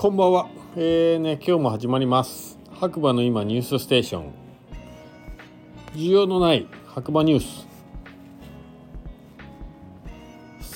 [0.00, 0.48] こんばんは。
[0.76, 2.58] えーね、今日も始まります。
[2.70, 4.32] 白馬の今ニュースステーション。
[5.92, 7.68] 需要のない白馬ニュース。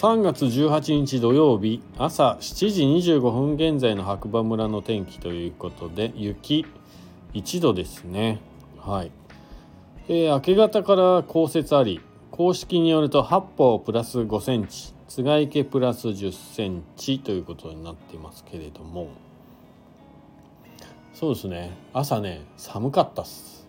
[0.02, 6.66] 3月18日土曜日朝7時25分現在の白馬村の天気ということで雪
[7.32, 8.40] 1度ですね。
[8.78, 9.10] はい。
[10.08, 19.08] えー明け方から降雪あり公式によると八方プラス5センチ津賀池プラス10センチということになっていますけれども
[21.14, 21.70] そうですね。
[21.92, 23.68] 朝ね寒かったっす。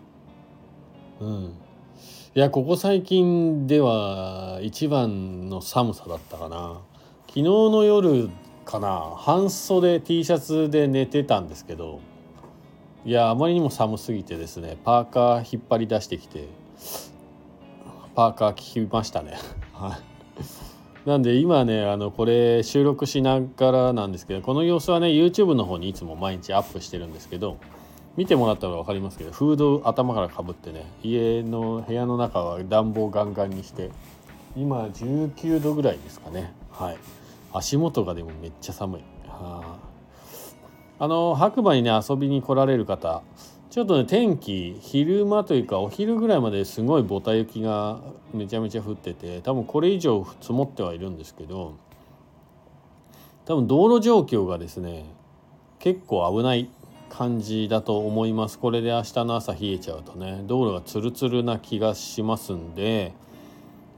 [1.20, 1.54] うん。
[2.34, 6.80] いやここ最近では一番の寒さだったかな。
[7.28, 8.28] 昨日の夜
[8.64, 12.00] かな半袖 T シャツで寝てたんですけど
[13.04, 16.48] いやあまりにも寒すぎてですねパーカー引っ張り出してきて
[18.16, 19.38] パーカー着ましたね。
[19.72, 20.65] はい。
[21.06, 27.58] なんで今ねあのこれ収録しながらなんですけどこの様子はね YouTube の方にいつも毎日アップしてるんですけど
[28.16, 33.90] 見てもらったら分かりますけどフード頭からかぶってね家の部屋の中は暖房ガンガンにして
[34.56, 36.52] 今19度ぐらいですかね。
[36.70, 36.96] はい。
[37.52, 39.02] 足元がでもめっちゃ寒い。
[40.98, 43.22] あの白馬にね遊びに来られる方
[43.76, 48.00] ちょっとね天気昼間というかお昼ぐらいまですごいボタ雪が
[48.32, 51.74] めちゃめちゃ降ってて多分これ以上積もってはいるんですけど
[53.44, 55.04] 多分道路状況がですね
[55.78, 56.70] 結構危ない
[57.10, 58.58] 感じだと思います。
[58.58, 63.12] これで明日の朝冷えちゃうとね道路がツルツルな気がしますんで、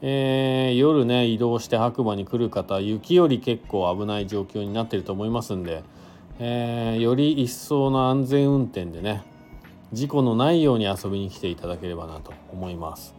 [0.02, 5.84] えー夜ね移動して白馬に来る方雪より結構危ない状況になってると思いますんで、
[6.40, 9.22] えーより一層の安全運転でね
[9.92, 13.14] 事故のないように遊びに来ていただければなと思います。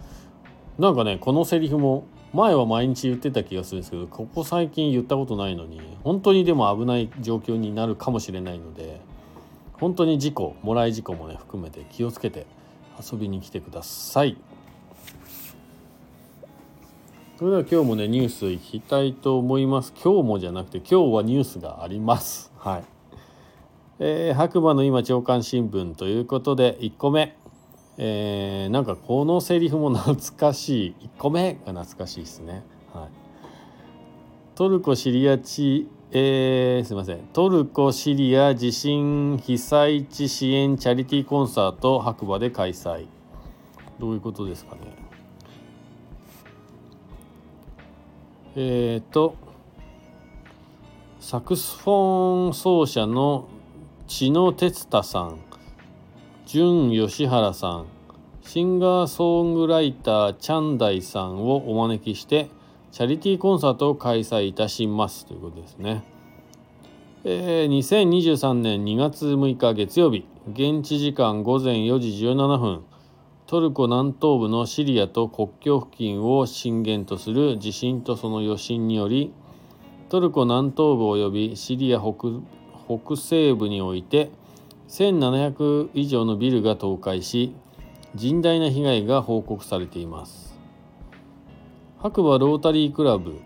[0.77, 9.01] なんかねこのセリフも前は毎日言ってた気がするんですけどここ最近言ったことないのに本当にでも危ない状況になるかもしれないので
[9.73, 12.45] 本当に事故もらい事故もね含めて気をつけて
[13.01, 14.37] 遊びに来てください。
[17.37, 19.93] それでは今日もねニュースいきたいと思います。
[19.93, 22.51] 今日もじゃなくて今日はニュースがあります。
[22.57, 22.98] はい。
[24.01, 27.35] えー白馬の今朝刊新聞ということで1個目、
[27.97, 31.07] えーなんかこのセリフも懐かしい。
[31.17, 32.63] 1個目が懐かしいですね。
[32.93, 33.09] はい、
[34.55, 37.19] トルコ・シリア地、えーすいません。
[37.33, 43.05] トルコ・シリア地震被災地支援チャリティーコンサート白馬で開催。
[43.99, 44.81] どういうことですかね。
[48.55, 49.35] えー、と
[51.19, 53.49] サクスフォン奏者の
[54.09, 55.39] 千野哲太さん
[56.47, 57.85] 純吉原さん
[58.41, 62.49] シンガーソングライターチャンダイさんをお招きして
[62.91, 66.03] チャリティーコンサートを開催いたしますということですね。
[67.23, 72.83] えー2023年2月6日月曜日現地時間午前4時17分
[73.45, 79.31] トルコ南東部のシリアと国境付近を震源とする地震とその余震により
[80.09, 82.41] トルコ南東部及びシリア北
[82.89, 84.31] 北西部において
[84.87, 87.53] 1700以上のビルが倒壊し
[88.15, 90.57] 甚大な被害が報告されています。
[91.99, 93.39] 白馬ロータリークラブ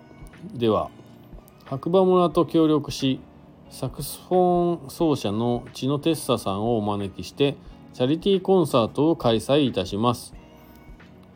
[0.54, 0.90] では
[1.66, 3.20] 白馬村と協力し
[3.70, 7.58] サクスフォン奏者のチノテッサさんをお招きして
[7.94, 10.34] チャリティーコンサートを開催いたします。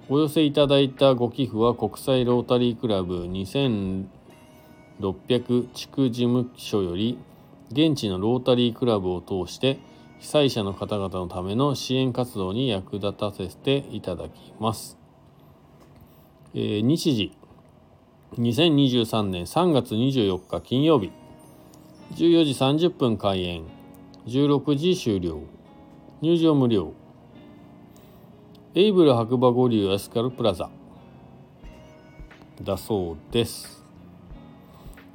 [0.07, 4.07] お寄せいただいたご寄付は国際ロータリークラブ2600
[5.73, 7.17] 地区事務所より
[7.72, 9.79] 現地のロータリークラブを通して
[10.19, 14.97] 被災者の方々のための支援活動に役立たせていただきます。
[16.53, 17.33] えー日時。
[18.38, 21.11] 2023年3月24日金曜日。
[22.16, 23.63] 14時30分開演。
[24.25, 25.39] 16時終了。
[26.22, 26.94] 入場無料。
[28.75, 30.69] エイブル白馬五流エスカルプラザ。
[32.61, 33.77] だそうです。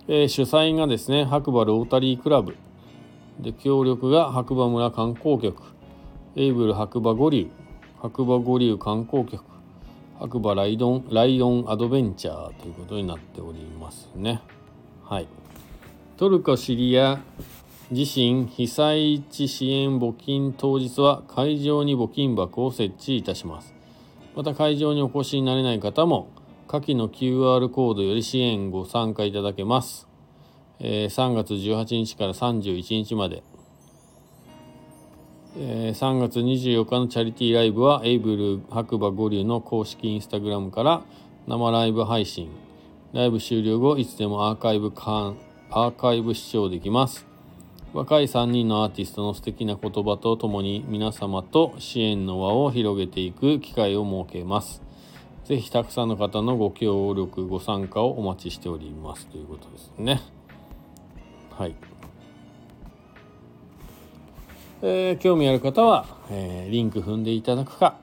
[0.09, 2.57] えー主催がですね白馬ロータリークラブ。
[3.41, 5.63] で協力が白馬村観光局
[6.37, 7.49] エイブル白馬五流
[8.01, 9.43] 白馬五流観光局
[10.19, 14.41] 白馬ライドンライオンアドベンチャーということになっておりますね。
[15.05, 15.27] はい。
[16.17, 17.21] トルコ・シリア
[17.91, 23.75] 地震被災地支援募金当日は会場に募金箱を設置いたします。
[24.37, 26.29] また会場にお越しになれない方も
[26.73, 30.09] 下記の QR コードより支援ご参加いただけます。
[30.79, 33.43] えー3月18日から31日まで。
[35.59, 41.03] え3月24日のチャリティーライブはエイブル白馬五流の公式インスタグラムから
[41.47, 42.49] 生ライブ配信。
[43.13, 47.27] ライブ終了後いつでもアーカイブアーカイブ視聴できます。
[47.93, 54.81] 若い3人のアーティストの素敵な言葉とともに皆様と支援の輪を広げていく機会を設けます。
[55.45, 60.21] ぜひたくさんの方のご協力、ご参加をお待ちしておりますということですね。
[61.51, 61.75] はい。
[64.83, 67.99] えー、興味ある方は、えー、リンク踏んでいただくか、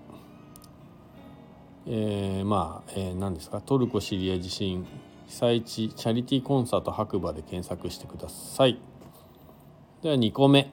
[1.87, 4.85] えー、まあ、えー、何ですか、トルコ・シリア地震
[5.27, 8.79] 被災地チャリティーコンサート白馬で検索してください。
[10.01, 10.71] では2個目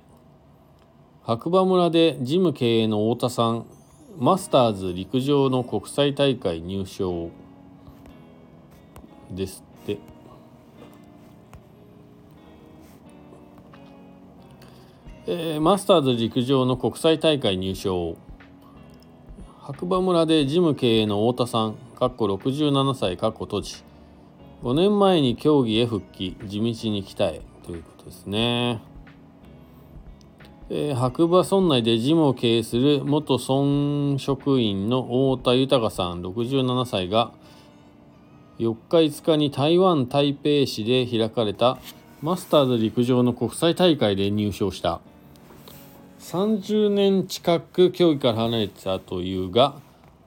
[1.23, 3.67] 白馬村でジム経営の太田さん
[4.19, 7.29] マスターズ陸上の国際大会入賞
[9.31, 9.99] ですって。
[15.27, 18.17] えー、マスターズ陸上の国際大会入賞
[19.61, 23.85] 白馬村でジム経営の太田さんかっこ67歳かっこ閉じ
[24.63, 28.81] 5年前に競技へ復帰地道に鍛えということですね。
[30.69, 35.05] えー、白馬村内でジムを経営する元村職員の
[35.37, 37.33] 太田豊さん67歳が
[38.59, 41.79] 4日5日に台湾台北市で開かれた
[42.21, 45.01] マスターズ陸上の国際大会で入賞した。
[46.21, 49.77] 30年近く競技から離れてたというが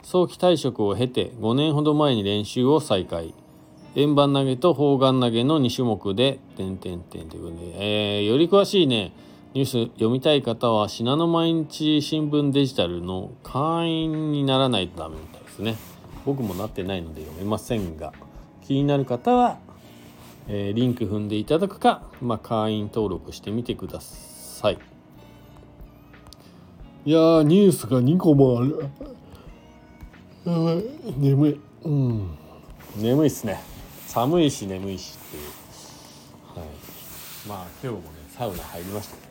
[0.03, 3.33] 早期退職を経て5年ほど前に練習を再開。
[3.95, 9.11] 円盤投げと砲丸投げの2種目で点々点ということで、えー、より詳しいね
[9.55, 15.75] ニュース読みたい方は信濃毎日新聞デジタルの会員にならないとダメみたいですね。
[16.23, 18.13] 僕もなってないので読めませんが
[18.61, 19.57] 気になる方は、
[20.47, 24.77] えー、リンク踏んでいただくか、まあ、会員登録してみてください。
[27.05, 28.85] いやーニュースが2個もある。
[30.45, 30.83] やばい
[31.17, 31.61] 眠い。
[31.85, 32.37] うん。
[32.97, 33.59] 眠いっすね。
[34.05, 36.59] 寒いし眠いしっていう。
[36.59, 36.67] はい。
[37.47, 39.28] まあ今日もねサウナ入りましたけどはい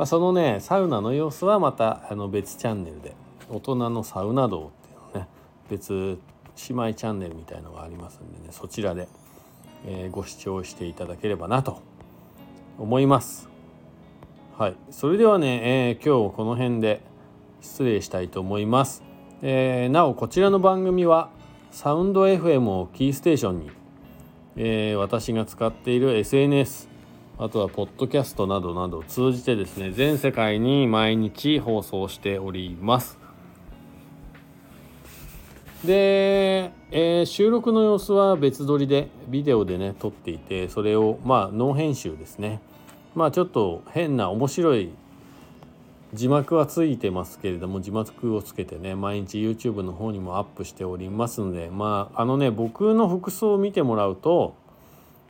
[0.00, 3.14] まあ、そのねサウナの様子はまたあの別チャンネルで
[3.50, 5.28] 大人のサウナ道っていうのね
[5.68, 6.18] 別姉
[6.70, 9.08] 妹チャンネルみたいのがありますんでねそちらで、
[9.84, 11.82] えー、ご視聴していただければなと
[12.78, 13.50] 思います。
[14.56, 14.76] はい。
[14.90, 17.02] それではね、えー、今日この辺で
[17.60, 19.02] 失礼したいと思います、
[19.42, 21.28] えー、なおこちらの番組は
[21.72, 23.70] サウンド FM をキーステーションに、
[24.56, 26.89] えー、私が使っている SNS
[27.42, 33.18] あとはポッドキャストなどなどを通じてですね全世界に毎日放送しております。
[35.82, 42.60] で、えー、収録の様子は別撮りでビデオでね撮っていてそれをまあノー編集ですね。
[43.14, 44.90] まあちょっと変な面白い
[46.12, 54.56] 字幕はついてますけれども字幕をつけてね毎日 YouTube の方にもアップしておりますのでまああのね僕の服装を見てもらうと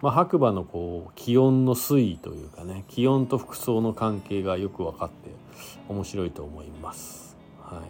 [0.00, 5.30] まあ、白馬のこう気温の推移というかね気温と服装の関係がよく分かって
[5.88, 7.36] 面白いと思います。
[7.62, 7.80] はい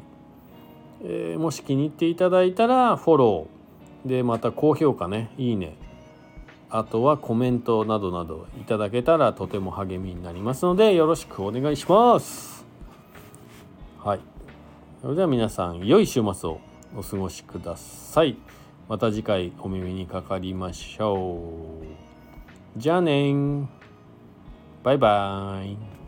[1.02, 5.76] えー、もし気に入っていただいたらフォローでまた高評価ねいいね
[6.68, 12.64] あとはコメントなどなどいただけたらとても励みになりますのでよろしくお願いします。
[13.98, 14.20] はい。
[15.02, 16.60] それでは皆さん良い週末を
[16.96, 18.36] お過ごしください。
[18.88, 21.42] また次回お耳にかかりましょ
[22.06, 22.09] う。
[22.76, 23.68] じゃあね
[24.84, 25.99] バイバイ。